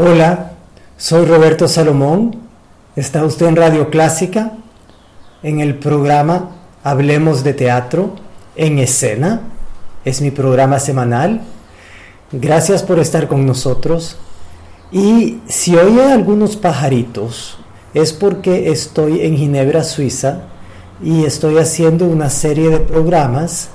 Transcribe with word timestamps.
Hola, 0.00 0.52
soy 0.96 1.26
Roberto 1.26 1.66
Salomón. 1.66 2.36
Está 2.94 3.24
usted 3.24 3.46
en 3.46 3.56
Radio 3.56 3.90
Clásica, 3.90 4.52
en 5.42 5.58
el 5.58 5.74
programa 5.74 6.50
Hablemos 6.84 7.42
de 7.42 7.52
Teatro 7.52 8.14
en 8.54 8.78
Escena. 8.78 9.40
Es 10.04 10.20
mi 10.20 10.30
programa 10.30 10.78
semanal. 10.78 11.40
Gracias 12.30 12.84
por 12.84 13.00
estar 13.00 13.26
con 13.26 13.44
nosotros. 13.44 14.16
Y 14.92 15.40
si 15.48 15.74
oye 15.74 16.12
algunos 16.12 16.54
pajaritos, 16.54 17.58
es 17.92 18.12
porque 18.12 18.70
estoy 18.70 19.22
en 19.22 19.36
Ginebra, 19.36 19.82
Suiza, 19.82 20.42
y 21.02 21.24
estoy 21.24 21.58
haciendo 21.58 22.04
una 22.04 22.30
serie 22.30 22.70
de 22.70 22.78
programas 22.78 23.70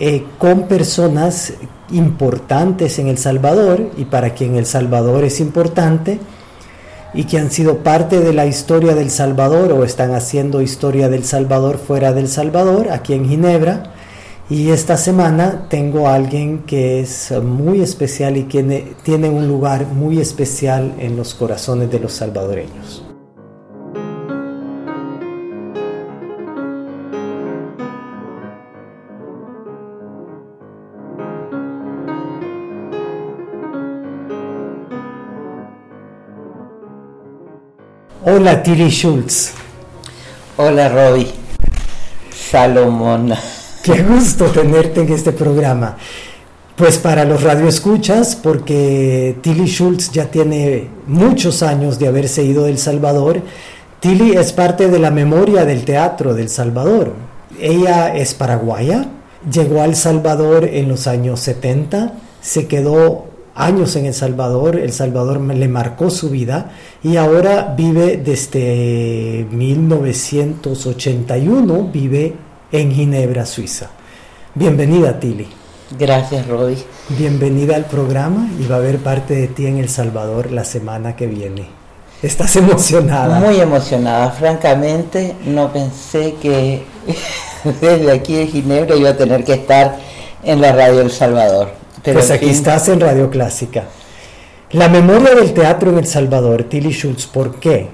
eh, 0.00 0.24
con 0.38 0.66
personas 0.66 1.52
importantes 1.90 2.98
en 2.98 3.08
El 3.08 3.18
Salvador 3.18 3.90
y 3.96 4.04
para 4.04 4.30
quien 4.34 4.56
El 4.56 4.66
Salvador 4.66 5.24
es 5.24 5.40
importante 5.40 6.18
y 7.14 7.24
que 7.24 7.38
han 7.38 7.50
sido 7.50 7.78
parte 7.78 8.20
de 8.20 8.32
la 8.32 8.46
historia 8.46 8.94
del 8.94 9.10
Salvador 9.10 9.72
o 9.72 9.84
están 9.84 10.14
haciendo 10.14 10.60
historia 10.60 11.08
del 11.08 11.24
Salvador 11.24 11.78
fuera 11.78 12.12
del 12.12 12.28
Salvador, 12.28 12.90
aquí 12.90 13.14
en 13.14 13.28
Ginebra. 13.28 13.94
Y 14.50 14.70
esta 14.70 14.96
semana 14.96 15.66
tengo 15.68 16.08
a 16.08 16.14
alguien 16.14 16.60
que 16.60 17.00
es 17.00 17.32
muy 17.42 17.82
especial 17.82 18.36
y 18.36 18.44
que 18.44 18.94
tiene 19.02 19.28
un 19.28 19.46
lugar 19.46 19.86
muy 19.86 20.20
especial 20.20 20.94
en 20.98 21.16
los 21.16 21.34
corazones 21.34 21.90
de 21.90 22.00
los 22.00 22.14
salvadoreños. 22.14 23.07
Hola 38.24 38.64
Tilly 38.64 38.90
Schultz. 38.90 39.52
Hola 40.56 40.88
Robbie. 40.88 41.28
Salomón. 42.34 43.32
Qué 43.84 44.02
gusto 44.02 44.46
tenerte 44.46 45.02
en 45.02 45.12
este 45.12 45.30
programa. 45.30 45.96
Pues 46.74 46.98
para 46.98 47.24
los 47.24 47.44
radioescuchas, 47.44 48.34
porque 48.34 49.36
Tilly 49.40 49.66
Schultz 49.66 50.10
ya 50.10 50.24
tiene 50.32 50.88
muchos 51.06 51.62
años 51.62 52.00
de 52.00 52.08
haberse 52.08 52.42
ido 52.42 52.64
del 52.64 52.78
Salvador, 52.78 53.40
Tilly 54.00 54.32
es 54.32 54.52
parte 54.52 54.88
de 54.88 54.98
la 54.98 55.12
memoria 55.12 55.64
del 55.64 55.84
teatro 55.84 56.34
del 56.34 56.48
Salvador. 56.48 57.12
Ella 57.60 58.16
es 58.16 58.34
paraguaya, 58.34 59.06
llegó 59.48 59.80
al 59.80 59.94
Salvador 59.94 60.64
en 60.64 60.88
los 60.88 61.06
años 61.06 61.38
70, 61.38 62.14
se 62.40 62.66
quedó 62.66 63.27
años 63.58 63.94
en 63.96 64.06
El 64.06 64.14
Salvador, 64.14 64.76
El 64.76 64.92
Salvador 64.92 65.40
le 65.40 65.68
marcó 65.68 66.08
su 66.10 66.30
vida 66.30 66.70
y 67.02 67.16
ahora 67.16 67.74
vive 67.76 68.16
desde 68.16 69.44
1981, 69.50 71.90
vive 71.92 72.34
en 72.70 72.92
Ginebra, 72.92 73.44
Suiza. 73.44 73.90
Bienvenida, 74.54 75.18
Tilly. 75.18 75.48
Gracias, 75.98 76.46
Roy. 76.46 76.78
Bienvenida 77.08 77.74
al 77.74 77.86
programa 77.86 78.48
y 78.60 78.66
va 78.66 78.76
a 78.76 78.78
haber 78.78 78.98
parte 78.98 79.34
de 79.34 79.48
ti 79.48 79.66
en 79.66 79.78
El 79.78 79.88
Salvador 79.88 80.52
la 80.52 80.64
semana 80.64 81.16
que 81.16 81.26
viene. 81.26 81.66
¿Estás 82.22 82.54
emocionada? 82.56 83.40
Muy 83.40 83.60
emocionada. 83.60 84.30
Francamente, 84.30 85.34
no 85.46 85.72
pensé 85.72 86.36
que 86.40 86.84
desde 87.80 88.12
aquí 88.12 88.34
de 88.34 88.46
Ginebra 88.46 88.94
iba 88.94 89.10
a 89.10 89.16
tener 89.16 89.42
que 89.44 89.54
estar 89.54 89.98
en 90.44 90.60
la 90.60 90.70
radio 90.72 91.00
El 91.00 91.10
Salvador 91.10 91.77
pues 92.04 92.30
aquí 92.30 92.48
estás 92.48 92.88
en 92.88 93.00
Radio 93.00 93.30
Clásica. 93.30 93.84
La 94.72 94.88
memoria 94.88 95.34
del 95.34 95.54
teatro 95.54 95.90
en 95.90 95.98
El 95.98 96.06
Salvador, 96.06 96.64
Tilly 96.64 96.92
Schultz, 96.92 97.26
¿por 97.26 97.56
qué? 97.56 97.88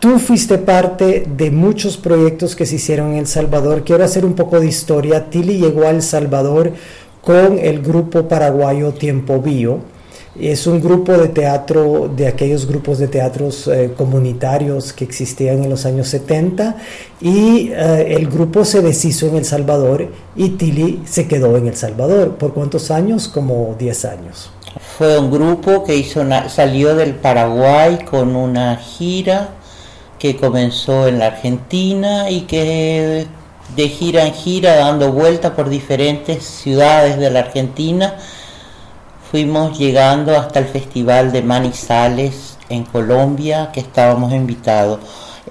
Tú 0.00 0.18
fuiste 0.18 0.58
parte 0.58 1.24
de 1.36 1.50
muchos 1.50 1.96
proyectos 1.96 2.54
que 2.54 2.66
se 2.66 2.76
hicieron 2.76 3.12
en 3.12 3.18
El 3.18 3.26
Salvador. 3.26 3.82
Quiero 3.84 4.04
hacer 4.04 4.24
un 4.24 4.34
poco 4.34 4.60
de 4.60 4.66
historia. 4.66 5.28
Tilly 5.30 5.58
llegó 5.58 5.82
a 5.82 5.90
El 5.90 6.02
Salvador 6.02 6.72
con 7.20 7.58
el 7.58 7.82
grupo 7.82 8.28
paraguayo 8.28 8.92
Tiempo 8.92 9.40
Bio 9.40 9.80
es 10.40 10.66
un 10.66 10.80
grupo 10.80 11.12
de 11.12 11.28
teatro, 11.28 12.10
de 12.14 12.28
aquellos 12.28 12.66
grupos 12.66 12.98
de 12.98 13.08
teatros 13.08 13.66
eh, 13.66 13.92
comunitarios 13.96 14.92
que 14.92 15.04
existían 15.04 15.64
en 15.64 15.70
los 15.70 15.84
años 15.84 16.08
70 16.08 16.76
y 17.20 17.70
eh, 17.72 18.14
el 18.16 18.28
grupo 18.28 18.64
se 18.64 18.80
deshizo 18.80 19.26
en 19.26 19.36
El 19.36 19.44
Salvador 19.44 20.08
y 20.36 20.50
Tilly 20.50 21.02
se 21.04 21.26
quedó 21.26 21.56
en 21.56 21.66
El 21.66 21.76
Salvador. 21.76 22.36
¿Por 22.36 22.54
cuántos 22.54 22.90
años? 22.90 23.28
Como 23.28 23.74
10 23.78 24.04
años. 24.04 24.50
Fue 24.96 25.18
un 25.18 25.30
grupo 25.30 25.84
que 25.84 25.96
hizo 25.96 26.24
salió 26.48 26.94
del 26.94 27.14
Paraguay 27.14 27.98
con 28.08 28.36
una 28.36 28.76
gira 28.76 29.50
que 30.18 30.36
comenzó 30.36 31.08
en 31.08 31.18
la 31.18 31.28
Argentina 31.28 32.30
y 32.30 32.42
que 32.42 33.26
de 33.76 33.88
gira 33.88 34.26
en 34.26 34.34
gira 34.34 34.76
dando 34.76 35.12
vuelta 35.12 35.54
por 35.54 35.68
diferentes 35.68 36.44
ciudades 36.44 37.18
de 37.18 37.30
la 37.30 37.40
Argentina 37.40 38.16
fuimos 39.30 39.78
llegando 39.78 40.36
hasta 40.38 40.58
el 40.58 40.64
Festival 40.64 41.32
de 41.32 41.42
Manizales 41.42 42.56
en 42.70 42.84
Colombia, 42.84 43.70
que 43.72 43.80
estábamos 43.80 44.32
invitados. 44.32 45.00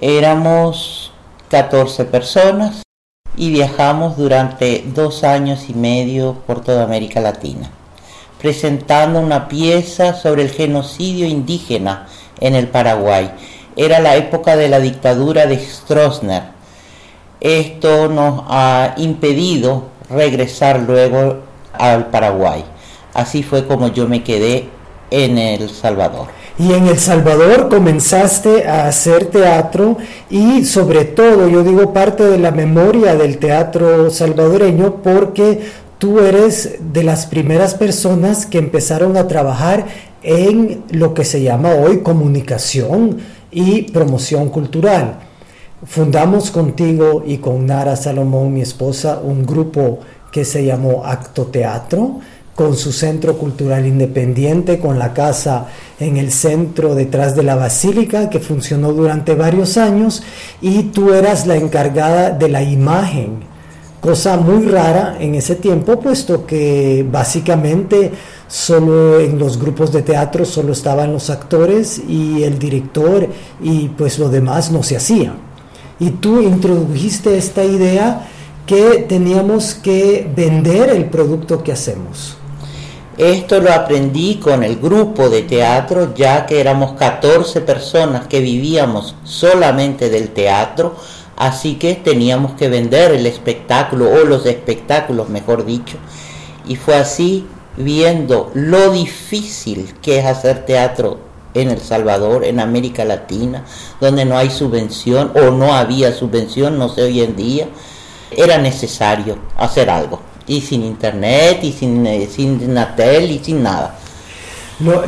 Éramos 0.00 1.12
14 1.48 2.04
personas 2.06 2.82
y 3.36 3.50
viajamos 3.50 4.16
durante 4.16 4.84
dos 4.94 5.22
años 5.22 5.68
y 5.68 5.74
medio 5.74 6.34
por 6.46 6.62
toda 6.62 6.82
América 6.82 7.20
Latina, 7.20 7.70
presentando 8.40 9.20
una 9.20 9.46
pieza 9.46 10.14
sobre 10.14 10.42
el 10.42 10.50
genocidio 10.50 11.26
indígena 11.26 12.08
en 12.40 12.56
el 12.56 12.66
Paraguay. 12.66 13.30
Era 13.76 14.00
la 14.00 14.16
época 14.16 14.56
de 14.56 14.68
la 14.68 14.80
dictadura 14.80 15.46
de 15.46 15.58
Stroessner. 15.60 16.42
Esto 17.40 18.08
nos 18.08 18.42
ha 18.48 18.94
impedido 18.96 19.84
regresar 20.10 20.80
luego 20.80 21.36
al 21.72 22.08
Paraguay. 22.08 22.64
Así 23.18 23.42
fue 23.42 23.66
como 23.66 23.88
yo 23.88 24.06
me 24.06 24.22
quedé 24.22 24.68
en 25.10 25.38
El 25.38 25.70
Salvador. 25.70 26.28
Y 26.56 26.72
en 26.72 26.86
El 26.86 27.00
Salvador 27.00 27.68
comenzaste 27.68 28.68
a 28.68 28.86
hacer 28.86 29.26
teatro 29.26 29.96
y 30.30 30.64
sobre 30.64 31.04
todo, 31.04 31.48
yo 31.48 31.64
digo 31.64 31.92
parte 31.92 32.22
de 32.22 32.38
la 32.38 32.52
memoria 32.52 33.16
del 33.16 33.38
teatro 33.38 34.08
salvadoreño 34.10 35.02
porque 35.02 35.62
tú 35.98 36.20
eres 36.20 36.76
de 36.92 37.02
las 37.02 37.26
primeras 37.26 37.74
personas 37.74 38.46
que 38.46 38.58
empezaron 38.58 39.16
a 39.16 39.26
trabajar 39.26 39.86
en 40.22 40.84
lo 40.92 41.12
que 41.12 41.24
se 41.24 41.42
llama 41.42 41.74
hoy 41.74 42.02
comunicación 42.02 43.18
y 43.50 43.82
promoción 43.90 44.48
cultural. 44.48 45.18
Fundamos 45.84 46.52
contigo 46.52 47.24
y 47.26 47.38
con 47.38 47.66
Nara 47.66 47.96
Salomón, 47.96 48.54
mi 48.54 48.60
esposa, 48.60 49.18
un 49.20 49.44
grupo 49.44 49.98
que 50.30 50.44
se 50.44 50.64
llamó 50.64 51.04
Acto 51.04 51.46
Teatro 51.46 52.20
con 52.58 52.76
su 52.76 52.90
centro 52.90 53.38
cultural 53.38 53.86
independiente, 53.86 54.80
con 54.80 54.98
la 54.98 55.14
casa 55.14 55.68
en 56.00 56.16
el 56.16 56.32
centro 56.32 56.96
detrás 56.96 57.36
de 57.36 57.44
la 57.44 57.54
basílica 57.54 58.28
que 58.30 58.40
funcionó 58.40 58.92
durante 58.92 59.36
varios 59.36 59.76
años 59.76 60.24
y 60.60 60.82
tú 60.82 61.14
eras 61.14 61.46
la 61.46 61.54
encargada 61.54 62.30
de 62.30 62.48
la 62.48 62.64
imagen, 62.64 63.44
cosa 64.00 64.38
muy 64.38 64.66
rara 64.66 65.18
en 65.20 65.36
ese 65.36 65.54
tiempo, 65.54 66.00
puesto 66.00 66.46
que 66.46 67.06
básicamente 67.08 68.10
solo 68.48 69.20
en 69.20 69.38
los 69.38 69.56
grupos 69.60 69.92
de 69.92 70.02
teatro 70.02 70.44
solo 70.44 70.72
estaban 70.72 71.12
los 71.12 71.30
actores 71.30 72.02
y 72.08 72.42
el 72.42 72.58
director 72.58 73.28
y 73.62 73.90
pues 73.90 74.18
lo 74.18 74.30
demás 74.30 74.72
no 74.72 74.82
se 74.82 74.96
hacía. 74.96 75.32
Y 76.00 76.10
tú 76.10 76.42
introdujiste 76.42 77.38
esta 77.38 77.62
idea 77.62 78.26
que 78.66 79.06
teníamos 79.08 79.74
que 79.74 80.28
vender 80.34 80.90
el 80.90 81.04
producto 81.04 81.62
que 81.62 81.70
hacemos. 81.70 82.37
Esto 83.18 83.60
lo 83.60 83.72
aprendí 83.72 84.36
con 84.36 84.62
el 84.62 84.76
grupo 84.76 85.28
de 85.28 85.42
teatro, 85.42 86.14
ya 86.14 86.46
que 86.46 86.60
éramos 86.60 86.92
14 86.92 87.60
personas 87.62 88.28
que 88.28 88.38
vivíamos 88.38 89.16
solamente 89.24 90.08
del 90.08 90.28
teatro, 90.28 90.94
así 91.36 91.74
que 91.74 91.96
teníamos 91.96 92.52
que 92.52 92.68
vender 92.68 93.10
el 93.10 93.26
espectáculo 93.26 94.08
o 94.08 94.24
los 94.24 94.46
espectáculos, 94.46 95.28
mejor 95.30 95.66
dicho. 95.66 95.96
Y 96.68 96.76
fue 96.76 96.94
así 96.94 97.44
viendo 97.76 98.52
lo 98.54 98.92
difícil 98.92 99.94
que 100.00 100.20
es 100.20 100.24
hacer 100.24 100.64
teatro 100.64 101.18
en 101.54 101.72
El 101.72 101.80
Salvador, 101.80 102.44
en 102.44 102.60
América 102.60 103.04
Latina, 103.04 103.64
donde 104.00 104.26
no 104.26 104.38
hay 104.38 104.50
subvención 104.50 105.32
o 105.34 105.50
no 105.50 105.74
había 105.74 106.12
subvención, 106.12 106.78
no 106.78 106.88
sé 106.88 107.02
hoy 107.02 107.22
en 107.22 107.34
día, 107.34 107.66
era 108.30 108.58
necesario 108.58 109.38
hacer 109.56 109.90
algo. 109.90 110.20
Y 110.48 110.60
sin 110.60 110.82
internet, 110.82 111.60
y 111.62 111.72
sin, 111.72 112.06
eh, 112.06 112.28
sin 112.30 112.74
Natel, 112.74 113.30
y 113.30 113.38
sin 113.38 113.62
nada. 113.62 113.98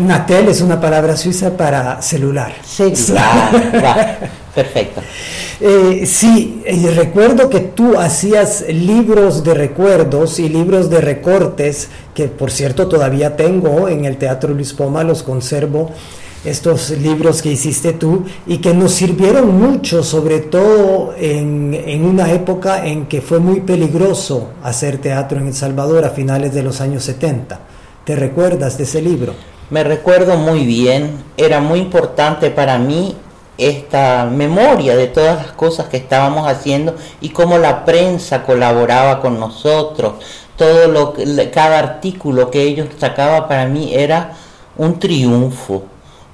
Natel 0.01 0.49
es 0.49 0.61
una 0.61 0.81
palabra 0.81 1.17
suiza 1.17 1.57
para 1.57 2.03
celular. 2.03 2.53
Celular, 2.65 4.31
perfecto. 4.55 5.01
Eh, 5.61 6.07
sí, 6.07 6.63
recuerdo 6.95 7.49
que 7.51 7.61
tú 7.61 7.97
hacías 7.99 8.65
libros 8.69 9.45
de 9.45 9.55
recuerdos 9.55 10.39
y 10.39 10.49
libros 10.49 10.91
de 10.91 11.01
recortes, 11.01 11.89
que 12.15 12.29
por 12.29 12.51
cierto 12.51 12.89
todavía 12.89 13.37
tengo 13.37 13.89
en 13.89 14.07
el 14.07 14.17
Teatro 14.17 14.55
Luis 14.55 14.73
Poma, 14.73 15.05
los 15.05 15.23
conservo 15.23 15.93
estos 16.45 16.91
libros 16.91 17.43
que 17.43 17.51
hiciste 17.51 17.93
tú 17.93 18.25
y 18.47 18.59
que 18.59 18.73
nos 18.73 18.93
sirvieron 18.93 19.59
mucho, 19.61 20.03
sobre 20.03 20.41
todo 20.41 21.15
en, 21.19 22.05
una 22.05 22.33
época 22.33 22.87
en 22.87 23.07
que 23.07 23.21
fue 23.21 23.41
muy 23.41 23.61
peligroso 23.61 24.49
hacer 24.63 24.99
teatro 24.99 25.39
en 25.39 25.49
El 25.49 25.55
Salvador 25.55 26.05
a 26.05 26.11
finales 26.11 26.55
de 26.55 26.63
los 26.63 26.81
años 26.81 27.05
70. 27.05 27.61
¿Te 28.05 28.17
recuerdas 28.17 28.79
de 28.79 28.85
ese 28.85 29.03
libro? 29.03 29.35
Me 29.69 29.85
recuerdo 29.85 30.37
muy 30.37 30.65
bien, 30.65 31.23
era 31.37 31.61
muy 31.61 31.81
importante 31.81 32.51
para 32.51 32.79
mí 32.79 33.15
esta 33.59 34.25
memoria 34.25 34.97
de 34.97 35.07
todas 35.09 35.37
las 35.37 35.53
cosas 35.53 35.89
que 35.89 35.99
estábamos 35.99 36.49
haciendo 36.49 36.97
y 37.21 37.29
cómo 37.29 37.59
la 37.59 37.85
prensa 37.85 38.43
colaboraba 38.45 39.21
con 39.21 39.39
nosotros. 39.39 40.15
Todo 40.57 40.89
lo 40.89 41.15
cada 41.53 41.79
artículo 41.79 42.51
que 42.51 42.63
ellos 42.63 42.89
sacaban 42.99 43.47
para 43.47 43.67
mí 43.67 43.95
era 43.95 44.33
un 44.77 44.99
triunfo 44.99 45.85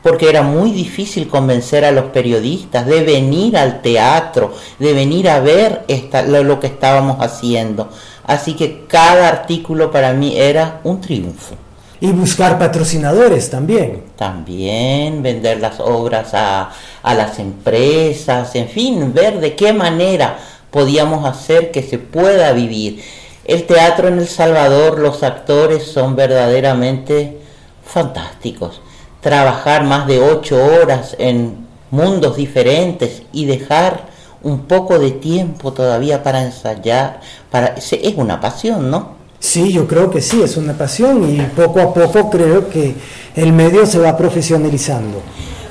porque 0.06 0.30
era 0.30 0.42
muy 0.42 0.70
difícil 0.70 1.26
convencer 1.26 1.84
a 1.84 1.90
los 1.90 2.04
periodistas 2.12 2.86
de 2.86 3.02
venir 3.02 3.56
al 3.56 3.82
teatro, 3.82 4.54
de 4.78 4.92
venir 4.92 5.28
a 5.28 5.40
ver 5.40 5.84
lo, 6.28 6.60
que 6.60 6.68
estábamos 6.68 7.16
haciendo. 7.18 7.88
Así 8.22 8.54
que 8.54 8.84
cada 8.86 9.26
artículo 9.26 9.90
para 9.90 10.12
mí 10.12 10.38
era 10.38 10.78
un 10.84 11.00
triunfo. 11.00 11.56
Y 12.00 12.12
buscar 12.12 12.56
patrocinadores 12.56 13.50
también. 13.50 14.04
También 14.14 15.24
vender 15.24 15.58
las 15.58 15.80
obras 15.80 16.34
a, 16.34 16.70
a 17.02 17.14
las 17.14 17.40
empresas, 17.40 18.54
en 18.54 18.68
fin, 18.68 19.12
ver 19.12 19.40
de 19.40 19.56
qué 19.56 19.72
manera 19.72 20.38
podíamos 20.70 21.24
hacer 21.24 21.72
que 21.72 21.82
se 21.82 21.98
pueda 21.98 22.52
vivir. 22.52 23.02
El 23.44 23.64
teatro 23.64 24.06
en 24.06 24.20
El 24.20 24.28
Salvador, 24.28 25.00
los 25.00 25.24
actores 25.24 25.82
son 25.82 26.14
verdaderamente 26.14 27.38
fantásticos 27.84 28.82
trabajar 29.26 29.82
más 29.82 30.06
de 30.06 30.20
ocho 30.20 30.56
horas 30.64 31.16
en 31.18 31.66
mundos 31.90 32.36
diferentes 32.36 33.22
y 33.32 33.44
dejar 33.44 34.04
un 34.44 34.66
poco 34.66 35.00
de 35.00 35.10
tiempo 35.10 35.72
todavía 35.72 36.22
para 36.22 36.44
ensayar, 36.44 37.18
para 37.50 37.74
es 37.74 37.92
una 38.14 38.40
pasión, 38.40 38.88
¿no? 38.88 39.16
Sí, 39.40 39.72
yo 39.72 39.88
creo 39.88 40.12
que 40.12 40.22
sí, 40.22 40.42
es 40.42 40.56
una 40.56 40.74
pasión 40.74 41.28
y 41.28 41.40
poco 41.40 41.80
a 41.80 41.92
poco 41.92 42.30
creo 42.30 42.68
que 42.68 42.94
el 43.34 43.52
medio 43.52 43.84
se 43.84 43.98
va 43.98 44.16
profesionalizando. 44.16 45.20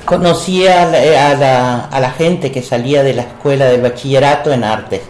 Conocí 0.04 0.66
a 0.66 0.84
la, 0.84 1.84
a 1.86 1.98
la, 1.98 2.10
gente 2.10 2.52
que 2.52 2.60
salía 2.60 3.02
de 3.02 3.14
la 3.14 3.22
escuela 3.22 3.64
del 3.64 3.80
bachillerato 3.80 4.52
en 4.52 4.64
artes. 4.64 5.00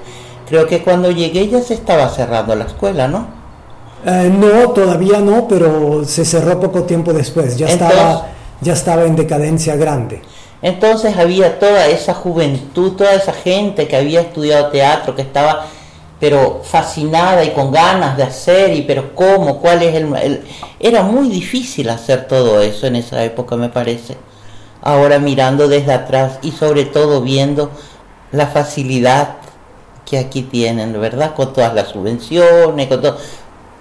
Creo 0.49 0.69
que 0.69 0.85
cuando 0.85 1.11
llegué 1.11 1.49
ya 1.49 1.61
se 1.61 1.75
estaba 1.75 2.09
cerrando 2.11 2.55
la 2.55 2.67
escuela, 2.67 3.09
¿no? 3.09 3.27
Eh, 4.07 4.33
no, 4.33 4.71
todavía 4.71 5.19
no, 5.19 5.49
pero 5.49 6.05
se 6.05 6.25
cerró 6.25 6.61
poco 6.61 6.85
tiempo 6.85 7.13
después. 7.13 7.57
Ya 7.57 7.67
estaba 7.67 8.36
ya 8.61 8.73
estaba 8.73 9.05
en 9.05 9.17
decadencia 9.17 9.77
grande. 9.77 10.23
Entonces 10.63 11.17
había 11.17 11.59
toda 11.59 11.87
esa 11.87 12.15
juventud, 12.15 12.93
toda 12.93 13.15
esa 13.15 13.33
gente 13.33 13.87
que 13.87 13.97
había 13.97 14.23
estudiado 14.23 14.71
teatro, 14.71 15.15
que 15.15 15.23
estaba 15.23 15.67
pero 16.19 16.63
fascinada 16.65 17.45
y 17.45 17.51
con 17.51 17.71
ganas 17.71 18.17
de 18.17 18.23
hacer, 18.23 18.73
y 18.73 18.83
pero 18.83 19.15
cómo, 19.15 19.61
cuál 19.61 19.83
es 19.83 19.95
el, 19.95 20.43
Era 20.81 21.03
muy 21.03 21.29
difícil 21.29 21.91
hacer 21.91 22.27
todo 22.27 22.63
eso 22.63 22.87
en 22.87 22.97
esa 22.97 23.23
época, 23.23 23.57
me 23.57 23.69
parece. 23.69 24.17
Ahora 24.81 25.19
mirando 25.19 25.69
desde 25.69 25.93
atrás 25.93 26.39
y 26.43 26.53
sobre 26.53 26.85
todo 26.85 27.21
viendo 27.21 27.71
la 28.33 28.47
facilidad 28.47 29.37
que 30.07 30.19
aquí 30.19 30.43
tienen, 30.43 30.99
¿verdad? 30.99 31.35
Con 31.35 31.53
todas 31.53 31.75
las 31.75 31.89
subvenciones, 31.89 32.87
con 32.89 33.03
todo, 33.03 33.19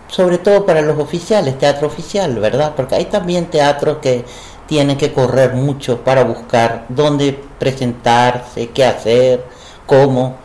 sobre 0.07 0.38
todo 0.38 0.66
para 0.66 0.81
los 0.81 1.00
oficiales, 1.00 1.57
teatro 1.57 1.88
oficial, 1.88 2.38
¿verdad? 2.39 2.74
Porque 2.75 2.95
hay 2.95 3.06
también 3.06 3.45
teatros 3.45 3.98
que 4.00 4.25
tienen 4.68 4.98
que 4.98 5.14
correr 5.14 5.54
mucho 5.54 6.04
para 6.04 6.24
buscar 6.24 6.86
dónde 6.90 7.40
presentarse, 7.60 8.70
qué 8.70 8.86
hacer, 8.86 9.44
cómo, 9.86 10.36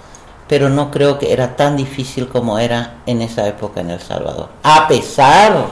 pero 0.48 0.68
no 0.68 0.90
creo 0.90 1.18
que 1.18 1.32
era 1.32 1.56
tan 1.56 1.76
difícil 1.76 2.28
como 2.28 2.58
era 2.58 3.02
en 3.06 3.22
esa 3.22 3.46
época 3.46 3.80
en 3.80 3.90
El 3.90 4.00
Salvador. 4.00 4.48
A 4.62 4.88
pesar 4.88 5.66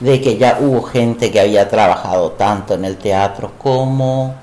de 0.00 0.20
que 0.20 0.36
ya 0.36 0.58
hubo 0.60 0.82
gente 0.82 1.30
que 1.30 1.40
había 1.40 1.68
trabajado 1.68 2.32
tanto 2.32 2.74
en 2.74 2.84
el 2.84 2.96
teatro 2.96 3.52
como 3.58 4.34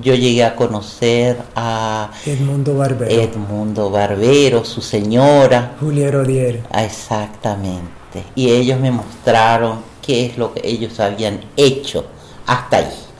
yo 0.00 0.14
llegué 0.14 0.44
a 0.44 0.56
conocer 0.56 1.36
a 1.54 2.10
Edmundo 2.24 2.76
Barbero. 2.76 3.10
Edmundo 3.10 3.90
Barbero, 3.90 4.64
su 4.64 4.80
señora. 4.80 5.72
Julia 5.80 6.10
Rodier. 6.10 6.62
Exactamente. 6.74 8.24
Y 8.34 8.50
ellos 8.50 8.78
me 8.80 8.90
mostraron 8.90 9.80
qué 10.00 10.26
es 10.26 10.38
lo 10.38 10.54
que 10.54 10.60
ellos 10.64 10.98
habían 11.00 11.40
hecho 11.56 12.06
hasta 12.46 12.76
ahí. 12.78 13.11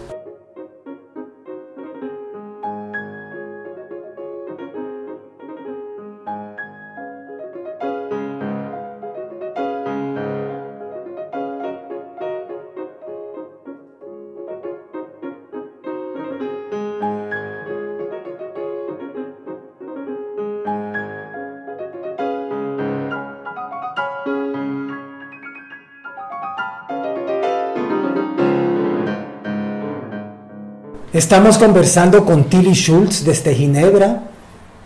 Estamos 31.32 31.56
conversando 31.56 32.26
con 32.26 32.44
Tilly 32.44 32.74
Schultz 32.74 33.24
desde 33.24 33.54
Ginebra, 33.54 34.24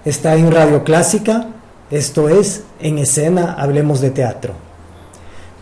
está 0.05 0.37
en 0.37 0.53
Radio 0.53 0.85
Clásica, 0.85 1.49
esto 1.91 2.29
es 2.29 2.63
En 2.79 2.99
Escena 2.99 3.57
Hablemos 3.59 4.01
de 4.01 4.11
Teatro. 4.11 4.53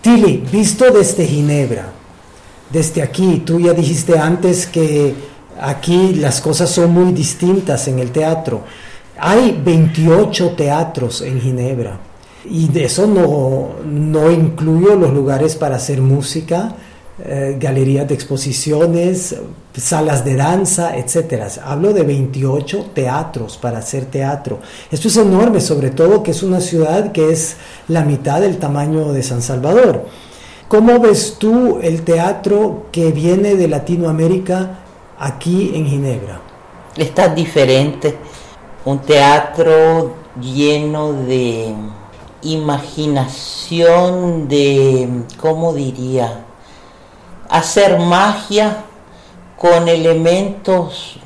Tilly, 0.03 0.45
visto 0.53 0.91
desde 0.91 1.27
Ginebra, 1.27 1.87
desde 2.71 3.01
aquí, 3.01 3.43
tú 3.47 3.61
ya 3.61 3.73
dijiste 3.73 4.19
antes 4.19 4.67
que 4.67 5.15
aquí 5.59 6.17
las 6.17 6.43
cosas 6.43 6.69
son 6.69 6.93
muy 6.93 7.13
distintas 7.13 7.89
en 7.89 7.99
el 7.99 8.11
teatro. 8.11 8.61
Hay 9.19 9.59
28 9.65 10.51
teatros 10.51 11.23
en 11.23 11.41
Ginebra 11.41 11.99
y 12.45 12.69
de 12.69 12.85
eso 12.85 13.07
no, 13.07 13.83
no 13.87 14.31
incluyo 14.31 14.97
los 14.97 15.15
lugares 15.15 15.57
para 15.57 15.77
hacer 15.77 16.03
música, 16.03 16.77
eh, 17.17 17.59
galerías 17.61 18.09
de 18.09 18.15
exposiciones, 18.15 19.37
salas 19.77 20.25
de 20.25 20.35
danza, 20.35 20.97
etcétera. 20.97 21.47
Hablo 21.65 21.93
de 21.93 22.03
28 22.03 22.87
teatros 22.93 23.57
para 23.57 23.79
hacer 23.79 24.07
teatro. 24.07 24.59
Esto 24.91 25.07
es 25.07 25.17
enorme, 25.17 25.61
sobre 25.61 25.91
todo 25.91 26.25
que 26.25 26.33
es 26.33 26.43
una 26.43 26.61
ciudad 26.61 27.13
que 27.13 27.31
es 27.31 27.57
la 27.87 28.05
mitad 28.05 28.41
del 28.41 28.59
tamaño 28.59 29.13
de 29.13 29.23
San 29.23 29.43
Salvador. 29.43 30.07
¿Cómo 30.67 30.99
ves 30.99 31.37
tú 31.39 31.79
el 31.81 32.03
teatro 32.03 32.87
que 32.91 33.13
viene 33.13 33.55
de 33.55 33.69
Latinoamérica 33.69 34.81
aquí 35.17 35.71
en 35.73 35.87
Ginebra? 35.87 36.41
Está 36.97 37.29
diferente. 37.29 38.17
Un 38.87 38.99
teatro 38.99 40.17
lleno 40.41 41.13
de 41.13 41.73
imaginación, 42.43 44.49
de, 44.49 45.09
¿cómo 45.41 45.73
diría? 45.73 46.47
Hacer 47.49 47.99
magia 47.99 48.85
con 49.57 49.89
elementos 49.89 51.19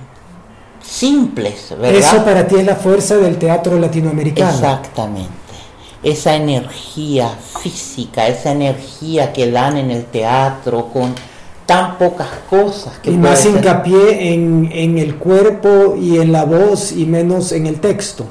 simples, 0.82 1.70
¿verdad? 1.70 1.94
Eso 1.94 2.25
para 2.25 2.46
ti 2.46 2.56
es 2.56 2.64
la 2.64 2.76
fuerza 2.76 3.16
del 3.16 3.37
teatro 3.38 3.78
latinoamericano. 3.78 4.50
Exactamente. 4.50 5.32
esa 6.02 6.37
energía 6.37 7.28
física, 7.60 8.28
esa 8.28 8.52
energía 8.52 9.32
que 9.32 9.50
dan 9.50 9.76
en 9.76 9.90
el 9.90 10.04
teatro 10.04 10.90
con 10.92 11.14
tan 11.66 11.98
pocas 11.98 12.28
cosas. 12.48 12.98
Que 12.98 13.10
y 13.10 13.16
más 13.18 13.44
hincapié 13.44 14.32
en, 14.32 14.70
en, 14.72 14.96
el 14.96 15.16
cuerpo 15.16 15.96
y 16.00 16.18
en 16.18 16.32
la 16.32 16.44
voz 16.44 16.92
y 16.92 17.04
menos 17.04 17.52
en 17.52 17.66
el 17.66 17.80
texto. 17.80 18.25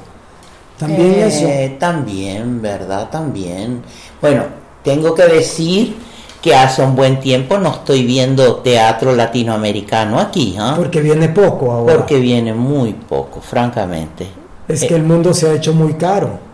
También 0.79 1.15
eh, 1.15 1.27
eso. 1.27 1.77
También, 1.77 2.61
¿verdad? 2.61 3.09
También. 3.09 3.83
Bueno, 4.21 4.45
tengo 4.83 5.13
que 5.13 5.25
decir 5.25 5.97
que 6.41 6.55
hace 6.55 6.81
un 6.83 6.95
buen 6.95 7.19
tiempo 7.19 7.57
no 7.57 7.69
estoy 7.69 8.05
viendo 8.05 8.57
teatro 8.57 9.15
latinoamericano 9.15 10.19
aquí. 10.19 10.55
¿ah? 10.59 10.73
Porque 10.75 11.01
viene 11.01 11.29
poco 11.29 11.71
ahora. 11.71 11.95
Porque 11.95 12.19
viene 12.19 12.53
muy 12.53 12.93
poco, 12.93 13.41
francamente. 13.41 14.27
Es 14.67 14.83
que 14.83 14.95
el 14.95 15.03
mundo 15.03 15.33
se 15.33 15.49
ha 15.49 15.53
hecho 15.53 15.73
muy 15.73 15.93
caro 15.93 16.47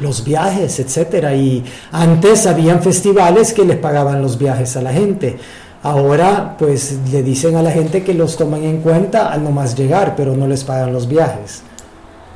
los 0.00 0.24
viajes, 0.24 0.78
etcétera. 0.78 1.34
Y 1.34 1.64
antes 1.92 2.46
habían 2.46 2.82
festivales 2.82 3.52
que 3.52 3.64
les 3.64 3.78
pagaban 3.78 4.22
los 4.22 4.38
viajes 4.38 4.76
a 4.76 4.82
la 4.82 4.92
gente. 4.92 5.38
Ahora, 5.82 6.56
pues 6.58 6.98
le 7.12 7.22
dicen 7.22 7.56
a 7.56 7.62
la 7.62 7.70
gente 7.70 8.02
que 8.02 8.12
los 8.12 8.36
toman 8.36 8.64
en 8.64 8.80
cuenta 8.80 9.32
al 9.32 9.44
nomás 9.44 9.76
llegar, 9.76 10.14
pero 10.16 10.36
no 10.36 10.46
les 10.46 10.64
pagan 10.64 10.92
los 10.92 11.06
viajes. 11.06 11.62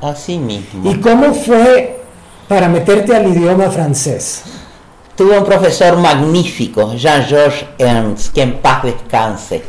Así 0.01 0.39
mismo. 0.39 0.91
¿Y 0.91 0.95
cómo 1.01 1.35
fue 1.35 2.01
para 2.49 2.69
meterte 2.69 3.15
al 3.15 3.29
idioma 3.29 3.71
francés? 3.71 4.43
Tuve 5.21 5.37
un 5.37 5.45
profesor 5.45 5.99
magnífico, 5.99 6.95
Jean-Georges 6.95 7.67
Ernst, 7.77 8.33
que 8.33 8.41
en 8.41 8.55
paz 8.55 8.85
descanse 8.85 9.63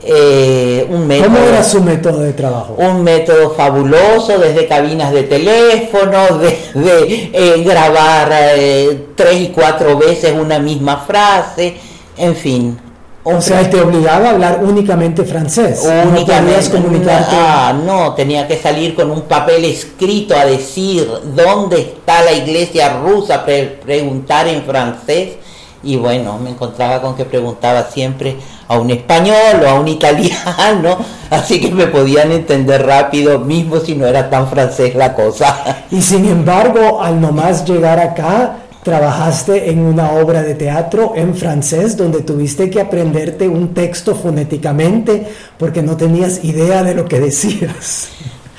eh, 0.00 0.86
un 0.88 1.08
método, 1.08 1.26
¿Cómo 1.26 1.38
era 1.38 1.64
su 1.64 1.82
método 1.82 2.20
de 2.20 2.32
trabajo? 2.34 2.76
Un 2.78 3.02
método 3.02 3.50
fabuloso, 3.50 4.38
desde 4.38 4.68
cabinas 4.68 5.10
de 5.10 5.24
teléfono, 5.24 6.38
de 6.74 7.30
eh, 7.32 7.64
grabar 7.64 8.30
eh, 8.32 9.08
tres 9.16 9.40
y 9.40 9.48
cuatro 9.48 9.98
veces 9.98 10.34
una 10.38 10.60
misma 10.60 10.98
frase, 10.98 11.74
en 12.16 12.36
fin. 12.36 12.78
O 13.22 13.40
sea, 13.40 13.68
te 13.68 13.78
obligaba 13.78 14.28
a 14.28 14.30
hablar 14.30 14.60
únicamente 14.62 15.24
francés. 15.24 15.82
Únicamente. 15.84 16.52
No 16.52 16.58
Ah, 17.32 17.74
no, 17.84 18.14
tenía 18.14 18.48
que 18.48 18.56
salir 18.56 18.94
con 18.94 19.10
un 19.10 19.22
papel 19.22 19.64
escrito 19.66 20.34
a 20.34 20.46
decir 20.46 21.06
dónde 21.34 21.80
está 21.80 22.22
la 22.22 22.32
iglesia 22.32 22.98
rusa, 23.00 23.44
preguntar 23.44 24.48
en 24.48 24.62
francés 24.62 25.36
y 25.82 25.96
bueno, 25.96 26.38
me 26.38 26.50
encontraba 26.50 27.00
con 27.00 27.14
que 27.14 27.24
preguntaba 27.24 27.84
siempre 27.84 28.36
a 28.68 28.78
un 28.78 28.90
español 28.90 29.62
o 29.64 29.68
a 29.68 29.74
un 29.74 29.88
italiano, 29.88 30.98
así 31.30 31.60
que 31.60 31.70
me 31.70 31.86
podían 31.86 32.32
entender 32.32 32.84
rápido, 32.84 33.38
mismo 33.38 33.80
si 33.80 33.94
no 33.94 34.06
era 34.06 34.28
tan 34.28 34.46
francés 34.48 34.94
la 34.94 35.14
cosa. 35.14 35.84
Y 35.90 36.02
sin 36.02 36.26
embargo, 36.26 37.00
al 37.02 37.20
nomás 37.20 37.64
llegar 37.64 37.98
acá, 37.98 38.58
trabajaste 38.82 39.70
en 39.70 39.80
una 39.80 40.12
obra 40.12 40.42
de 40.42 40.54
teatro 40.54 41.12
en 41.14 41.34
francés 41.34 41.96
donde 41.96 42.22
tuviste 42.22 42.70
que 42.70 42.80
aprenderte 42.80 43.48
un 43.48 43.74
texto 43.74 44.14
fonéticamente 44.14 45.26
porque 45.58 45.82
no 45.82 45.96
tenías 45.96 46.44
idea 46.44 46.82
de 46.82 46.94
lo 46.94 47.04
que 47.04 47.20
decías. 47.20 48.08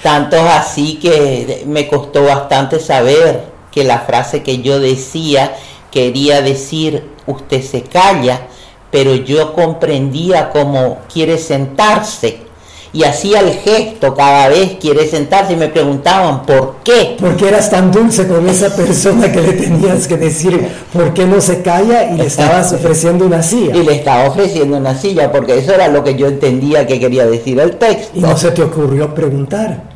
Tanto 0.04 0.38
así 0.40 1.00
que 1.00 1.64
me 1.68 1.88
costó 1.88 2.24
bastante 2.24 2.80
saber 2.80 3.52
que 3.72 3.84
la 3.84 4.00
frase 4.00 4.44
que 4.44 4.62
yo 4.62 4.80
decía 4.80 5.56
quería 5.92 6.42
decir 6.42 7.04
usted 7.28 7.62
se 7.62 7.84
calla, 7.84 8.48
pero 8.90 9.16
yo 9.16 9.54
comprendía 9.54 10.50
cómo 10.50 11.00
quiere 11.12 11.38
sentarse 11.38 12.51
y 12.94 13.04
hacía 13.04 13.40
el 13.40 13.54
gesto 13.54 14.14
cada 14.14 14.50
vez 14.50 14.78
quiere 14.80 15.08
sentarse 15.08 15.54
y 15.54 15.56
me 15.56 15.70
preguntaban 15.70 16.46
por 16.46 16.78
qué. 16.84 17.16
¿Por 17.20 17.38
qué 17.38 17.48
eras 17.48 17.70
tan 17.70 17.92
dulce 17.92 18.28
con 18.28 18.48
esa 18.50 18.76
persona 18.76 19.32
que 19.32 19.42
le 19.42 19.54
tenías 19.54 20.08
que 20.08 20.18
decir 20.18 20.68
por 20.92 21.14
qué 21.14 21.26
no 21.26 21.40
se 21.40 21.62
calla 21.62 22.12
y 22.12 22.18
le 22.18 22.26
estabas 22.26 22.74
ofreciendo 22.74 23.26
una 23.26 23.42
silla? 23.42 23.76
Y 23.76 23.84
le 23.84 23.96
estaba 23.96 24.28
ofreciendo 24.28 24.78
una 24.78 24.98
silla 24.98 25.32
porque 25.32 25.58
eso 25.58 25.74
era 25.74 25.88
lo 25.88 26.04
que 26.04 26.16
yo 26.16 26.28
entendía 26.28 26.86
que 26.86 27.00
quería 27.00 27.26
decir 27.26 27.60
el 27.60 27.78
texto. 27.78 28.12
Y 28.18 28.22
no 28.22 28.38
se 28.38 28.52
te 28.52 28.62
ocurrió 28.62 29.14
preguntar 29.14 29.92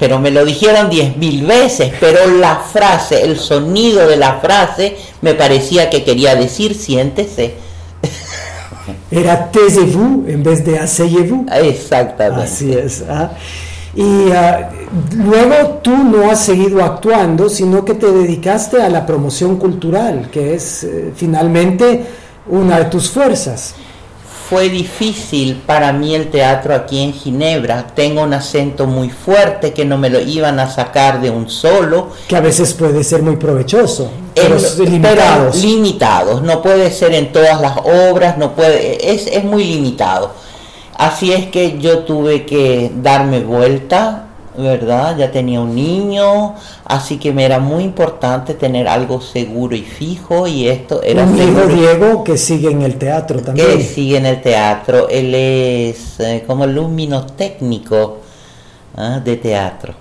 pero 0.00 0.18
me 0.18 0.30
lo 0.30 0.46
dijeron 0.46 0.88
diez 0.88 1.14
mil 1.18 1.44
veces, 1.44 1.92
pero 2.00 2.26
la 2.26 2.56
frase, 2.56 3.22
el 3.22 3.38
sonido 3.38 4.08
de 4.08 4.16
la 4.16 4.40
frase 4.40 4.96
me 5.20 5.34
parecía 5.34 5.90
que 5.90 6.04
quería 6.04 6.34
decir 6.34 6.74
siéntese. 6.74 7.52
Era 9.10 9.50
taisez-vous 9.50 10.24
en 10.28 10.42
vez 10.42 10.62
de 10.62 10.76
asseyez-vous. 10.76 11.46
Exactamente. 11.62 12.44
Así 12.44 12.72
es. 12.72 13.04
¿ah? 13.08 13.32
Y 13.94 14.30
ah, 14.30 14.70
luego 15.16 15.80
tú 15.82 15.96
no 15.96 16.30
has 16.30 16.44
seguido 16.44 16.84
actuando, 16.84 17.48
sino 17.48 17.84
que 17.84 17.94
te 17.94 18.10
dedicaste 18.10 18.80
a 18.80 18.88
la 18.88 19.04
promoción 19.04 19.56
cultural, 19.56 20.28
que 20.30 20.54
es 20.54 20.84
eh, 20.84 21.12
finalmente 21.14 22.04
una 22.48 22.78
de 22.78 22.84
tus 22.84 23.10
fuerzas 23.10 23.74
fue 24.50 24.68
difícil 24.68 25.62
para 25.64 25.92
mí 25.92 26.12
el 26.12 26.28
teatro 26.28 26.74
aquí 26.74 27.00
en 27.00 27.12
Ginebra. 27.12 27.86
Tengo 27.94 28.22
un 28.22 28.34
acento 28.34 28.88
muy 28.88 29.08
fuerte 29.08 29.72
que 29.72 29.84
no 29.84 29.96
me 29.96 30.10
lo 30.10 30.20
iban 30.20 30.58
a 30.58 30.68
sacar 30.68 31.20
de 31.20 31.30
un 31.30 31.48
solo. 31.48 32.08
Que 32.26 32.34
a 32.34 32.40
veces 32.40 32.74
puede 32.74 33.04
ser 33.04 33.22
muy 33.22 33.36
provechoso. 33.36 34.10
Pero, 34.34 34.56
limitados. 34.78 35.56
limitados. 35.56 36.42
No 36.42 36.62
puede 36.62 36.90
ser 36.90 37.14
en 37.14 37.30
todas 37.30 37.60
las 37.60 37.76
obras, 37.76 38.38
no 38.38 38.56
puede, 38.56 39.12
es, 39.12 39.28
es 39.28 39.44
muy 39.44 39.62
limitado. 39.62 40.32
Así 40.96 41.32
es 41.32 41.46
que 41.46 41.78
yo 41.78 42.00
tuve 42.00 42.44
que 42.44 42.90
darme 42.92 43.44
vuelta 43.44 44.29
¿verdad? 44.60 45.16
Ya 45.16 45.30
tenía 45.30 45.60
un 45.60 45.74
niño, 45.74 46.54
así 46.84 47.18
que 47.18 47.32
me 47.32 47.44
era 47.44 47.58
muy 47.58 47.84
importante 47.84 48.54
tener 48.54 48.86
algo 48.88 49.20
seguro 49.20 49.74
y 49.74 49.82
fijo 49.82 50.46
y 50.46 50.68
esto 50.68 51.02
era... 51.02 51.24
Un 51.24 51.36
hijo 51.36 51.66
Diego 51.66 52.24
que 52.24 52.36
sigue 52.36 52.70
en 52.70 52.82
el 52.82 52.96
teatro 52.96 53.40
también. 53.40 53.78
Que 53.78 53.82
sigue 53.82 54.18
en 54.18 54.26
el 54.26 54.40
teatro, 54.40 55.08
él 55.08 55.34
es 55.34 56.20
eh, 56.20 56.44
como 56.46 56.66
lumino 56.66 57.26
técnico 57.26 58.18
¿ah? 58.96 59.20
de 59.24 59.36
teatro. 59.36 59.94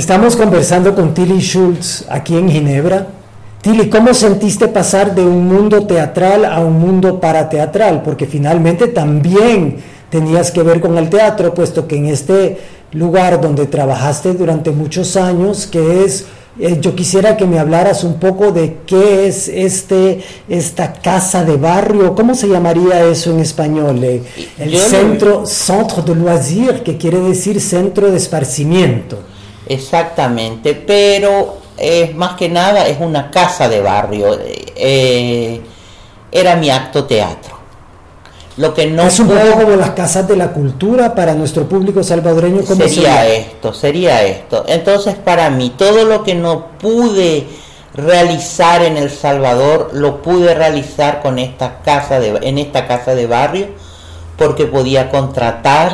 Estamos 0.00 0.34
conversando 0.34 0.94
con 0.94 1.12
Tilly 1.12 1.40
Schultz 1.40 2.06
aquí 2.08 2.34
en 2.34 2.48
Ginebra. 2.48 3.06
Tilly, 3.60 3.90
¿cómo 3.90 4.14
sentiste 4.14 4.66
pasar 4.66 5.14
de 5.14 5.22
un 5.22 5.46
mundo 5.46 5.86
teatral 5.86 6.46
a 6.46 6.60
un 6.60 6.80
mundo 6.80 7.20
parateatral? 7.20 8.02
Porque 8.02 8.24
finalmente 8.24 8.86
también 8.86 9.76
tenías 10.08 10.50
que 10.52 10.62
ver 10.62 10.80
con 10.80 10.96
el 10.96 11.10
teatro, 11.10 11.52
puesto 11.52 11.86
que 11.86 11.96
en 11.98 12.06
este 12.06 12.58
lugar 12.92 13.42
donde 13.42 13.66
trabajaste 13.66 14.32
durante 14.32 14.70
muchos 14.70 15.18
años, 15.18 15.66
que 15.66 16.02
es, 16.02 16.24
eh, 16.58 16.78
yo 16.80 16.94
quisiera 16.96 17.36
que 17.36 17.44
me 17.44 17.58
hablaras 17.58 18.02
un 18.02 18.18
poco 18.18 18.52
de 18.52 18.78
qué 18.86 19.28
es 19.28 19.48
este, 19.48 20.24
esta 20.48 20.94
casa 20.94 21.44
de 21.44 21.58
barrio, 21.58 22.14
¿cómo 22.14 22.34
se 22.34 22.48
llamaría 22.48 23.04
eso 23.04 23.32
en 23.32 23.40
español? 23.40 24.02
Eh, 24.02 24.22
el 24.58 24.78
centro, 24.78 25.44
centre 25.44 26.02
de 26.02 26.14
loisir, 26.14 26.82
que 26.82 26.96
quiere 26.96 27.20
decir 27.20 27.60
centro 27.60 28.10
de 28.10 28.16
esparcimiento. 28.16 29.29
Exactamente, 29.70 30.74
pero 30.74 31.58
es 31.76 32.12
más 32.16 32.34
que 32.34 32.48
nada 32.48 32.88
es 32.88 32.98
una 33.00 33.30
casa 33.30 33.68
de 33.68 33.80
barrio. 33.80 34.36
Eh, 34.42 35.60
era 36.32 36.56
mi 36.56 36.70
acto 36.70 37.04
teatro. 37.04 37.54
Lo 38.56 38.74
que 38.74 38.88
no 38.88 39.04
es 39.04 39.20
un 39.20 39.28
poco 39.28 39.52
como 39.52 39.76
las 39.76 39.90
casas 39.90 40.26
de 40.26 40.34
la 40.34 40.52
cultura 40.52 41.14
para 41.14 41.34
nuestro 41.34 41.68
público 41.68 42.02
salvadoreño. 42.02 42.64
¿cómo 42.64 42.88
sería 42.88 43.28
esto, 43.28 43.72
sería 43.72 44.24
esto. 44.24 44.64
Entonces 44.66 45.14
para 45.14 45.48
mí 45.50 45.72
todo 45.78 46.04
lo 46.04 46.24
que 46.24 46.34
no 46.34 46.66
pude 46.78 47.46
realizar 47.94 48.82
en 48.82 48.96
El 48.96 49.08
Salvador 49.08 49.90
lo 49.92 50.20
pude 50.20 50.52
realizar 50.52 51.22
con 51.22 51.38
esta 51.38 51.78
casa 51.82 52.18
de, 52.18 52.40
en 52.42 52.58
esta 52.58 52.88
casa 52.88 53.14
de 53.14 53.28
barrio 53.28 53.68
porque 54.36 54.66
podía 54.66 55.10
contratar 55.10 55.92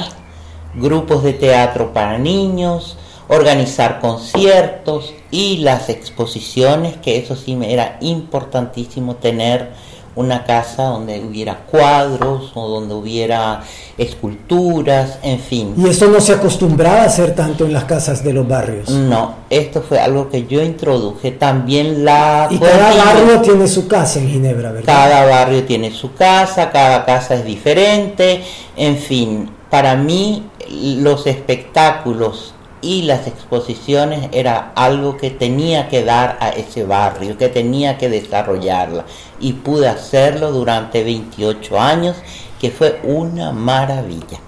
grupos 0.75 1.23
de 1.23 1.35
teatro 1.35 1.92
para 1.92 2.16
niños, 2.16 2.97
organizar 3.28 4.00
conciertos 4.00 5.14
y 5.30 5.59
las 5.59 5.88
exposiciones, 5.88 6.97
que 6.97 7.18
eso 7.18 7.37
sí 7.37 7.56
me 7.56 7.73
era 7.73 7.99
importantísimo 8.00 9.16
tener 9.16 9.71
una 10.16 10.45
casa 10.45 10.85
donde 10.85 11.21
hubiera 11.21 11.66
cuadros 11.66 12.50
o 12.54 12.68
donde 12.68 12.95
hubiera 12.95 13.62
esculturas, 13.99 15.18
en 15.23 15.38
fin. 15.38 15.75
¿Y 15.76 15.88
esto 15.88 16.06
no 16.09 16.21
se 16.23 16.33
acostumbraba 16.33 17.02
a 17.02 17.04
hacer 17.04 17.35
tanto 17.35 17.66
en 17.66 17.75
las 17.75 17.85
casas 17.85 18.25
de 18.25 18.33
los 18.33 18.49
barrios? 18.49 18.88
No, 18.88 19.35
esto 19.50 19.83
fue 19.83 20.00
algo 20.00 20.30
que 20.30 20.47
yo 20.47 20.62
introduje. 20.62 21.33
También 21.33 22.04
la... 22.04 22.49
Y 22.50 22.59
cada 22.59 22.95
barrio 22.95 23.42
tiene 23.42 23.68
su 23.68 23.87
casa 23.87 24.18
en 24.18 24.30
Ginebra, 24.30 24.73
¿verdad? 24.73 24.87
Cada 24.87 25.26
barrio 25.26 25.64
tiene 25.64 25.90
su 25.90 26.14
casa, 26.14 26.71
cada 26.71 27.04
casa 27.04 27.35
es 27.35 27.45
diferente, 27.45 28.42
en 28.75 28.97
fin. 28.97 29.50
Para 29.68 29.97
mí 29.97 30.45
los 30.71 31.26
espectáculos 31.26 32.54
y 32.87 33.02
las 33.02 33.26
exposiciones 33.26 34.28
era 34.31 34.71
algo 34.76 35.16
que 35.16 35.31
tenía 35.31 35.88
que 35.88 36.05
dar 36.05 36.38
a 36.40 36.50
ese 36.50 36.85
barrio, 36.85 37.37
que 37.37 37.49
tenía 37.49 37.99
que 37.99 38.09
desarrollarla. 38.09 39.05
Y 39.40 39.55
pude 39.55 39.88
hacerlo 39.88 40.52
durante 40.52 41.02
28 41.02 41.81
años, 41.81 42.16
que 42.61 42.71
fue 42.71 43.00
una 43.02 43.50
maravilla. 43.50 44.38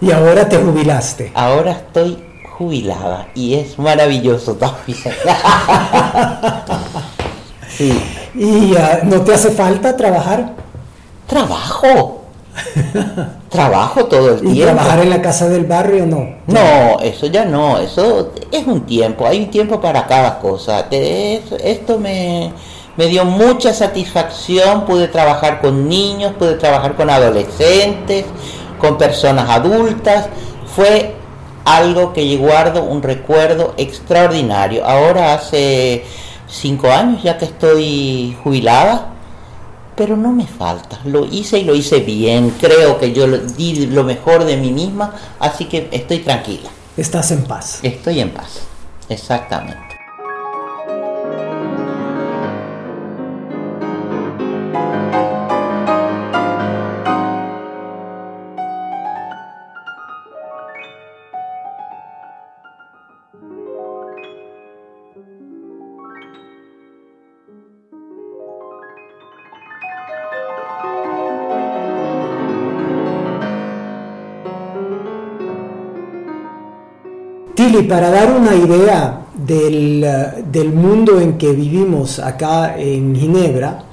¿Y 0.00 0.12
ahora 0.12 0.48
te 0.48 0.56
jubilaste? 0.56 1.32
Ahora 1.34 1.72
estoy 1.72 2.22
jubilada 2.56 3.26
y 3.34 3.54
es 3.54 3.76
maravilloso 3.76 4.54
también. 4.54 4.98
sí. 7.76 8.00
¿Y 8.36 8.76
ah, 8.76 9.00
no 9.02 9.22
te 9.22 9.34
hace 9.34 9.50
falta 9.50 9.96
trabajar? 9.96 10.52
Trabajo 11.26 12.21
Trabajo 13.48 14.06
todo 14.06 14.34
el 14.34 14.40
tiempo. 14.40 14.58
¿Y 14.58 14.62
trabajar 14.62 15.00
en 15.00 15.10
la 15.10 15.22
casa 15.22 15.48
del 15.48 15.64
barrio 15.64 16.06
no? 16.06 16.36
No, 16.46 17.00
eso 17.00 17.26
ya 17.26 17.44
no, 17.44 17.78
eso 17.78 18.32
es 18.50 18.66
un 18.66 18.82
tiempo, 18.82 19.26
hay 19.26 19.40
un 19.40 19.50
tiempo 19.50 19.80
para 19.80 20.06
cada 20.06 20.38
cosa. 20.38 20.86
Esto 20.90 21.98
me, 21.98 22.52
me 22.96 23.06
dio 23.06 23.24
mucha 23.24 23.72
satisfacción, 23.72 24.84
pude 24.84 25.08
trabajar 25.08 25.60
con 25.60 25.88
niños, 25.88 26.32
pude 26.38 26.54
trabajar 26.54 26.94
con 26.94 27.10
adolescentes, 27.10 28.24
con 28.78 28.98
personas 28.98 29.48
adultas, 29.48 30.28
fue 30.74 31.14
algo 31.64 32.12
que 32.12 32.28
yo 32.28 32.38
guardo 32.38 32.82
un 32.84 33.02
recuerdo 33.02 33.74
extraordinario. 33.76 34.84
Ahora 34.84 35.34
hace 35.34 36.04
cinco 36.48 36.90
años 36.90 37.22
ya 37.22 37.38
que 37.38 37.46
estoy 37.46 38.36
jubilada, 38.42 39.08
pero 39.96 40.16
no 40.16 40.32
me 40.32 40.46
falta. 40.46 41.00
Lo 41.04 41.24
hice 41.24 41.58
y 41.58 41.64
lo 41.64 41.74
hice 41.74 42.00
bien. 42.00 42.54
Creo 42.60 42.98
que 42.98 43.12
yo 43.12 43.26
di 43.26 43.86
lo 43.86 44.04
mejor 44.04 44.44
de 44.44 44.56
mí 44.56 44.72
misma, 44.72 45.14
así 45.38 45.66
que 45.66 45.88
estoy 45.92 46.20
tranquila. 46.20 46.70
Estás 46.96 47.30
en 47.30 47.44
paz. 47.44 47.80
Estoy 47.82 48.20
en 48.20 48.30
paz, 48.30 48.60
exactamente. 49.08 49.91
Tili, 77.54 77.82
para 77.82 78.10
dar 78.10 78.32
una 78.32 78.54
idea 78.54 79.26
del, 79.34 80.72
mundo 80.72 81.20
en 81.20 81.36
que 81.36 81.52
vivimos 81.52 82.18
acá 82.18 82.78
en 82.78 83.14
Ginebra, 83.14 83.84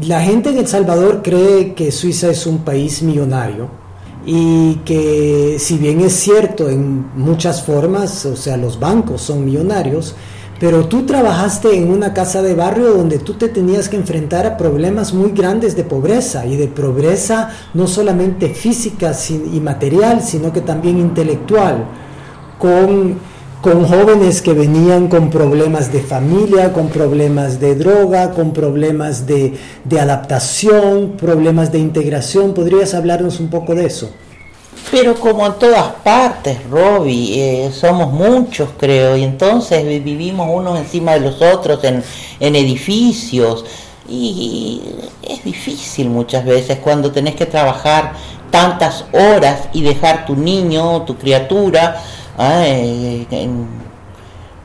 la 0.00 0.20
gente 0.20 0.50
en 0.50 0.58
El 0.58 0.66
Salvador 0.66 1.20
cree 1.22 1.74
que 1.74 1.92
Suiza 1.92 2.30
es 2.30 2.44
un 2.44 2.58
país 2.58 3.02
millonario 3.02 3.68
y 4.26 4.76
que 4.84 5.58
si 5.60 5.78
bien 5.78 6.00
es 6.00 6.14
cierto 6.14 6.68
en 6.68 7.06
muchas 7.16 7.62
formas, 7.62 8.26
o 8.26 8.34
sea, 8.34 8.56
los 8.56 8.80
bancos 8.80 9.22
son 9.22 9.44
millonarios, 9.44 10.16
pero 10.58 10.86
tú 10.86 11.06
trabajaste 11.06 11.76
en 11.76 11.92
una 11.92 12.12
casa 12.14 12.42
de 12.42 12.54
barrio 12.54 12.94
donde 12.94 13.18
tú 13.18 13.34
te 13.34 13.48
tenías 13.48 13.88
que 13.88 13.96
enfrentar 13.96 14.44
a 14.44 14.56
problemas 14.56 15.14
muy 15.14 15.30
grandes 15.30 15.76
de 15.76 15.84
pobreza 15.84 16.46
y 16.46 16.56
de 16.56 16.66
pobreza 16.66 17.50
no 17.74 17.86
solamente 17.86 18.48
física 18.54 19.12
y 19.30 19.60
material, 19.60 20.20
sino 20.20 20.52
que 20.52 20.62
también 20.62 20.98
intelectual 20.98 21.86
con, 22.58 23.18
con 23.60 23.86
jóvenes 23.86 24.42
que 24.42 24.52
venían 24.52 25.08
con 25.08 25.30
problemas 25.30 25.92
de 25.92 26.00
familia, 26.00 26.72
con 26.72 26.88
problemas 26.88 27.60
de 27.60 27.74
droga, 27.74 28.32
con 28.32 28.52
problemas 28.52 29.26
de, 29.26 29.54
de 29.84 30.00
adaptación, 30.00 31.12
problemas 31.18 31.72
de 31.72 31.78
integración. 31.78 32.54
¿Podrías 32.54 32.94
hablarnos 32.94 33.40
un 33.40 33.48
poco 33.48 33.74
de 33.74 33.86
eso? 33.86 34.10
Pero 34.90 35.14
como 35.14 35.46
en 35.46 35.54
todas 35.54 35.92
partes, 36.04 36.58
Robbie, 36.70 37.66
eh, 37.66 37.70
somos 37.72 38.12
muchos 38.12 38.68
creo, 38.78 39.16
y 39.16 39.24
entonces 39.24 39.82
vivimos 40.04 40.48
unos 40.52 40.78
encima 40.78 41.14
de 41.14 41.20
los 41.20 41.40
otros 41.40 41.82
en, 41.84 42.02
en 42.38 42.54
edificios, 42.54 43.64
y 44.06 44.82
es 45.22 45.42
difícil 45.42 46.10
muchas 46.10 46.44
veces 46.44 46.78
cuando 46.78 47.10
tenés 47.10 47.34
que 47.34 47.46
trabajar 47.46 48.12
tantas 48.50 49.06
horas 49.12 49.68
y 49.72 49.82
dejar 49.82 50.26
tu 50.26 50.36
niño, 50.36 51.02
tu 51.02 51.16
criatura, 51.16 52.00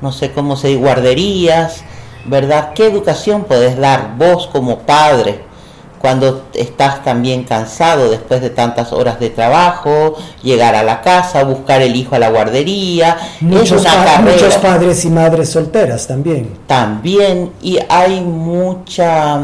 no 0.01 0.11
sé 0.11 0.31
cómo 0.31 0.55
se 0.55 0.75
guarderías, 0.75 1.83
¿verdad? 2.25 2.73
¿Qué 2.73 2.87
educación 2.87 3.43
puedes 3.43 3.77
dar 3.77 4.15
vos 4.17 4.47
como 4.47 4.79
padre 4.79 5.47
cuando 5.99 6.45
estás 6.53 7.03
también 7.03 7.43
cansado 7.43 8.09
después 8.09 8.41
de 8.41 8.49
tantas 8.49 8.93
horas 8.93 9.19
de 9.19 9.29
trabajo, 9.29 10.15
llegar 10.41 10.73
a 10.75 10.83
la 10.83 11.01
casa, 11.01 11.43
buscar 11.43 11.81
el 11.81 11.95
hijo 11.95 12.15
a 12.15 12.19
la 12.19 12.29
guardería? 12.29 13.17
Muchos, 13.41 13.85
muchos 14.23 14.55
padres 14.55 15.03
y 15.03 15.09
madres 15.09 15.49
solteras 15.49 16.07
también. 16.07 16.57
También, 16.67 17.51
y 17.61 17.79
hay 17.89 18.21
mucha, 18.21 19.39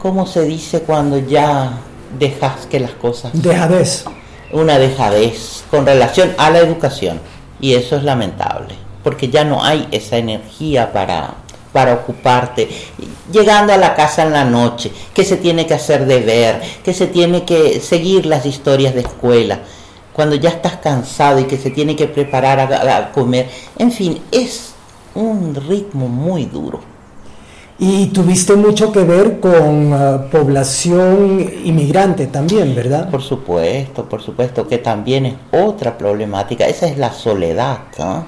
¿cómo 0.00 0.26
se 0.26 0.42
dice 0.42 0.82
cuando 0.82 1.18
ya 1.18 1.72
dejas 2.18 2.66
que 2.70 2.78
las 2.78 2.92
cosas... 2.92 3.30
Dejadez. 3.32 4.04
Una 4.52 4.78
dejadez 4.78 5.64
con 5.70 5.86
relación 5.86 6.34
a 6.38 6.50
la 6.50 6.58
educación. 6.58 7.20
Y 7.60 7.74
eso 7.74 7.96
es 7.96 8.04
lamentable, 8.04 8.74
porque 9.02 9.28
ya 9.28 9.44
no 9.44 9.62
hay 9.64 9.88
esa 9.92 10.16
energía 10.16 10.92
para, 10.92 11.34
para 11.72 11.94
ocuparte, 11.94 12.68
llegando 13.32 13.72
a 13.72 13.78
la 13.78 13.94
casa 13.94 14.24
en 14.24 14.32
la 14.32 14.44
noche, 14.44 14.92
que 15.14 15.24
se 15.24 15.36
tiene 15.36 15.66
que 15.66 15.74
hacer 15.74 16.06
deber, 16.06 16.60
que 16.84 16.92
se 16.92 17.06
tiene 17.06 17.44
que 17.44 17.80
seguir 17.80 18.26
las 18.26 18.46
historias 18.46 18.94
de 18.94 19.02
escuela, 19.02 19.60
cuando 20.12 20.36
ya 20.36 20.50
estás 20.50 20.76
cansado 20.76 21.38
y 21.38 21.44
que 21.44 21.56
se 21.56 21.70
tiene 21.70 21.96
que 21.96 22.06
preparar 22.06 22.60
a 22.60 23.12
comer, 23.12 23.48
en 23.78 23.92
fin, 23.92 24.20
es 24.30 24.74
un 25.14 25.54
ritmo 25.54 26.08
muy 26.08 26.46
duro. 26.46 26.91
Y 27.78 28.06
tuviste 28.06 28.54
mucho 28.54 28.92
que 28.92 29.02
ver 29.02 29.40
con 29.40 29.92
ah, 29.92 30.26
población 30.30 31.50
inmigrante 31.64 32.26
también, 32.26 32.74
¿verdad? 32.74 33.10
Por 33.10 33.22
supuesto, 33.22 34.08
por 34.08 34.22
supuesto 34.22 34.68
que 34.68 34.78
también 34.78 35.26
es 35.26 35.34
otra 35.50 35.98
problemática. 35.98 36.66
Esa 36.66 36.86
es 36.86 36.98
la 36.98 37.12
soledad, 37.12 37.78
¿no? 37.98 38.26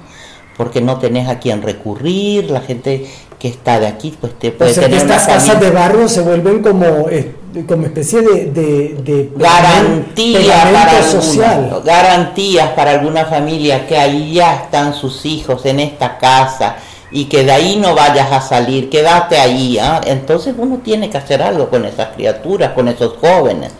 porque 0.57 0.81
no 0.81 0.97
tenés 0.97 1.27
a 1.27 1.39
quién 1.39 1.61
recurrir, 1.61 2.49
la 2.49 2.61
gente 2.61 3.05
que 3.39 3.49
está 3.49 3.79
de 3.79 3.87
aquí 3.87 4.15
pues 4.19 4.39
te 4.39 4.51
puede 4.51 4.73
tener 4.73 4.93
estas 4.93 5.27
casas 5.27 5.59
de 5.59 5.69
barrio 5.69 6.07
se 6.07 6.21
vuelven 6.21 6.61
como 6.61 7.09
eh, 7.09 7.35
como 7.67 7.85
especie 7.85 8.21
de, 8.21 8.45
de, 8.45 9.31
garantía 9.35 10.71
para 10.71 11.03
social 11.03 11.81
garantías 11.83 12.69
para 12.69 12.91
alguna 12.91 13.25
familia 13.25 13.85
que 13.87 13.97
ahí 13.97 14.33
ya 14.33 14.55
están 14.55 14.93
sus 14.93 15.25
hijos 15.25 15.65
en 15.65 15.81
esta 15.81 16.17
casa 16.17 16.77
y 17.15 17.25
que 17.25 17.45
de 17.45 17.51
ahí 17.53 17.77
no 17.77 17.95
vayas 17.95 18.29
a 18.29 18.41
salir, 18.41 18.89
quédate 18.89 19.39
ahí. 19.39 19.77
¿ah? 19.79 20.01
Entonces 20.05 20.53
uno 20.57 20.79
tiene 20.83 21.09
que 21.09 21.17
hacer 21.17 21.41
algo 21.41 21.69
con 21.69 21.85
esas 21.85 22.09
criaturas, 22.09 22.73
con 22.73 22.89
esos 22.89 23.15
jóvenes, 23.21 23.71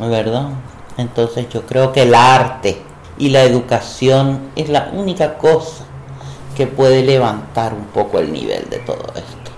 ¿verdad? 0.00 0.48
Entonces 0.96 1.48
yo 1.50 1.62
creo 1.62 1.92
que 1.92 2.02
el 2.02 2.16
arte 2.16 2.82
y 3.16 3.28
la 3.28 3.44
educación 3.44 4.50
es 4.56 4.68
la 4.68 4.90
única 4.92 5.38
cosa 5.38 5.84
que 6.56 6.66
puede 6.66 7.04
levantar 7.04 7.74
un 7.74 7.84
poco 7.84 8.18
el 8.18 8.32
nivel 8.32 8.68
de 8.68 8.78
todo 8.78 9.04
esto. 9.14 9.49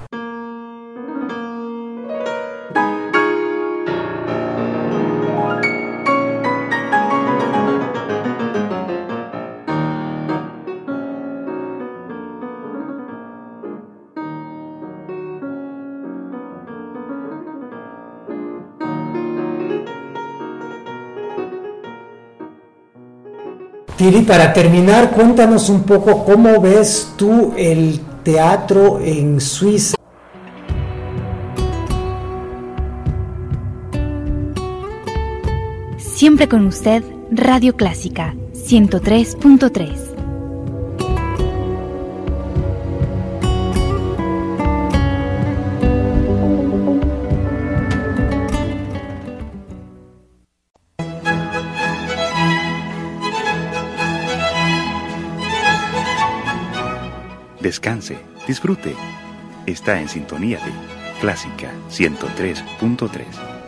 y 24.23 24.25
para 24.25 24.53
terminar, 24.53 25.11
cuéntanos 25.11 25.69
un 25.69 25.83
poco 25.83 26.25
cómo 26.25 26.61
ves 26.61 27.13
tú 27.17 27.53
el 27.57 28.01
teatro 28.23 29.01
en 29.03 29.41
Suiza. 29.41 29.97
Siempre 35.99 36.49
con 36.49 36.67
usted, 36.67 37.03
Radio 37.33 37.75
Clásica 37.75 38.37
103.3. 38.55 40.12
Descanse, 57.73 58.19
disfrute. 58.47 58.95
Está 59.65 59.99
en 59.99 60.07
sintonía 60.07 60.59
de 60.59 60.73
Clásica 61.23 61.73
103.3. 61.89 63.62